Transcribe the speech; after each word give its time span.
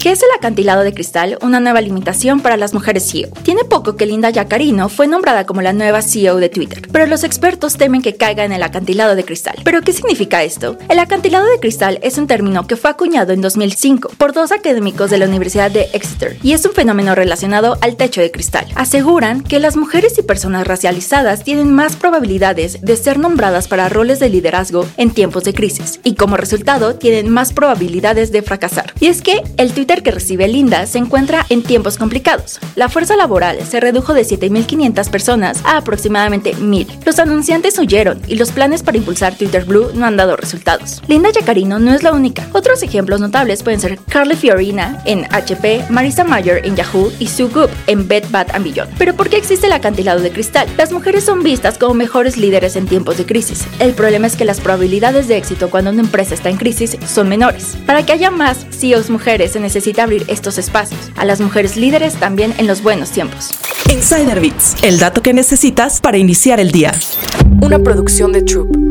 ¿Qué 0.00 0.12
es 0.12 0.22
el 0.22 0.30
acantilado 0.34 0.82
de 0.82 0.94
cristal? 0.94 1.36
Una 1.42 1.60
nueva 1.60 1.82
limitación 1.82 2.40
para 2.40 2.56
las 2.56 2.72
mujeres 2.72 3.06
CEO. 3.06 3.28
Tiene 3.42 3.64
poco 3.64 3.96
que 3.96 4.06
Linda 4.06 4.30
Yacarino 4.30 4.88
fue 4.88 5.06
nombrada 5.06 5.44
como 5.44 5.60
la 5.60 5.74
nueva 5.74 6.00
CEO 6.00 6.36
de 6.36 6.48
Twitter, 6.48 6.88
pero 6.90 7.04
los 7.04 7.22
expertos 7.22 7.76
temen 7.76 8.00
que 8.00 8.16
caiga 8.16 8.46
en 8.46 8.52
el 8.52 8.62
acantilado 8.62 9.14
de 9.14 9.24
cristal. 9.24 9.56
¿Pero 9.62 9.82
qué 9.82 9.92
significa 9.92 10.42
esto? 10.42 10.78
El 10.88 11.00
acantilado 11.00 11.44
de 11.44 11.60
cristal 11.60 11.98
es 12.00 12.16
un 12.16 12.26
término 12.26 12.66
que 12.66 12.76
fue 12.76 12.88
acuñado 12.88 13.34
en 13.34 13.42
2005 13.42 14.12
por 14.16 14.32
dos 14.32 14.52
académicos 14.52 15.10
de 15.10 15.18
la 15.18 15.26
Universidad 15.26 15.70
de 15.70 15.90
Exeter 15.92 16.38
y 16.42 16.54
es 16.54 16.64
un 16.64 16.72
fenómeno 16.72 17.14
relacionado 17.14 17.76
al 17.82 17.96
techo 17.96 18.22
de 18.22 18.30
cristal. 18.30 18.68
Aseguran 18.76 19.42
que 19.42 19.60
las 19.60 19.76
mujeres 19.76 20.18
y 20.18 20.22
personas 20.22 20.66
racializadas 20.66 21.44
tienen 21.44 21.74
más 21.74 21.96
probabilidades 21.96 22.80
de 22.80 22.96
ser 22.96 23.18
nombradas 23.18 23.68
para 23.68 23.90
roles 23.90 24.18
de 24.18 24.30
liderazgo 24.30 24.86
en 24.96 25.10
tiempos 25.10 25.44
de 25.44 25.52
crisis 25.52 26.00
y 26.04 26.14
como 26.14 26.38
resultado 26.38 26.94
tienen 26.94 27.28
más 27.28 27.52
probabilidades 27.52 28.32
de 28.32 28.40
fracasar. 28.40 28.94
Y 28.98 29.08
es 29.08 29.20
que 29.20 29.42
el 29.58 29.74
Twitter 29.74 29.89
que 29.98 30.12
recibe 30.12 30.48
Linda 30.48 30.86
se 30.86 30.98
encuentra 30.98 31.44
en 31.48 31.62
tiempos 31.62 31.98
complicados. 31.98 32.60
La 32.76 32.88
fuerza 32.88 33.16
laboral 33.16 33.58
se 33.66 33.80
redujo 33.80 34.14
de 34.14 34.22
7.500 34.22 35.10
personas 35.10 35.60
a 35.64 35.76
aproximadamente 35.76 36.54
1.000. 36.54 37.04
Los 37.04 37.18
anunciantes 37.18 37.78
huyeron 37.78 38.22
y 38.28 38.36
los 38.36 38.52
planes 38.52 38.82
para 38.82 38.96
impulsar 38.96 39.34
Twitter 39.34 39.64
Blue 39.64 39.90
no 39.94 40.06
han 40.06 40.16
dado 40.16 40.36
resultados. 40.36 41.02
Linda 41.08 41.30
Yacarino 41.30 41.78
no 41.78 41.92
es 41.92 42.02
la 42.02 42.12
única. 42.12 42.46
Otros 42.52 42.82
ejemplos 42.82 43.20
notables 43.20 43.62
pueden 43.62 43.80
ser 43.80 43.98
Carly 44.08 44.36
Fiorina 44.36 45.02
en 45.04 45.26
HP, 45.32 45.86
Marisa 45.90 46.24
Mayer 46.24 46.64
en 46.64 46.76
Yahoo 46.76 47.12
y 47.18 47.26
Sue 47.26 47.48
Goop 47.48 47.70
en 47.88 48.06
Bed 48.06 48.24
Bath 48.30 48.56
Beyond. 48.62 48.96
Pero 48.96 49.14
¿por 49.14 49.28
qué 49.28 49.36
existe 49.36 49.66
el 49.66 49.72
acantilado 49.72 50.20
de 50.20 50.30
cristal? 50.30 50.68
Las 50.78 50.92
mujeres 50.92 51.24
son 51.24 51.42
vistas 51.42 51.78
como 51.78 51.94
mejores 51.94 52.36
líderes 52.36 52.76
en 52.76 52.86
tiempos 52.86 53.18
de 53.18 53.26
crisis. 53.26 53.66
El 53.80 53.94
problema 53.94 54.26
es 54.26 54.36
que 54.36 54.44
las 54.44 54.60
probabilidades 54.60 55.26
de 55.26 55.36
éxito 55.36 55.70
cuando 55.70 55.90
una 55.90 56.02
empresa 56.02 56.34
está 56.34 56.48
en 56.48 56.56
crisis 56.56 56.96
son 57.06 57.28
menores. 57.28 57.76
Para 57.86 58.06
que 58.06 58.12
haya 58.12 58.30
más 58.30 58.66
CEOs 58.80 59.10
mujeres 59.10 59.52
se 59.52 59.60
necesita 59.60 60.04
abrir 60.04 60.24
estos 60.28 60.56
espacios 60.56 61.10
a 61.16 61.26
las 61.26 61.40
mujeres 61.40 61.76
líderes 61.76 62.14
también 62.14 62.54
en 62.56 62.66
los 62.66 62.82
buenos 62.82 63.10
tiempos. 63.10 63.50
Insider 63.92 64.40
Bits, 64.40 64.76
el 64.82 64.98
dato 64.98 65.20
que 65.20 65.34
necesitas 65.34 66.00
para 66.00 66.16
iniciar 66.16 66.60
el 66.60 66.70
día. 66.70 66.92
Una 67.60 67.78
producción 67.78 68.32
de 68.32 68.42
Troop. 68.42 68.89